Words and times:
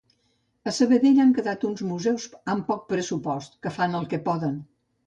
A 0.69 0.73
Sabadell 0.77 1.19
han 1.25 1.35
quedat 1.39 1.67
uns 1.69 1.85
museus 1.91 2.27
amb 2.55 2.67
poc 2.73 2.83
pressupost 2.95 3.57
que 3.69 3.79
fan 3.79 3.97
el 4.03 4.15
que 4.15 4.27
poden 4.33 4.63